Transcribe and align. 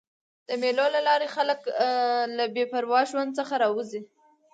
د 0.47 0.49
مېلو 0.61 0.85
له 0.95 1.01
لاري 1.07 1.27
خلک 1.35 1.59
له 2.37 2.45
بې 2.53 2.63
پروا 2.71 3.01
ژوند 3.11 3.31
څخه 3.39 3.53
راوځي. 3.63 4.01